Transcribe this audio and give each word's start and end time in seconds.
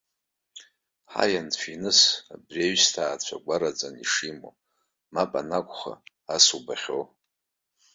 Ҳаи, 1.11 1.33
анцәа 1.39 1.69
иныс, 1.73 1.99
абри 2.33 2.61
аҩсҭаацәа 2.65 3.43
гәараҵаны 3.45 3.99
ишимоу, 4.03 4.55
мап 5.13 5.31
анакәха, 5.39 5.93
ас 6.33 6.45
убахьоу! 6.57 7.03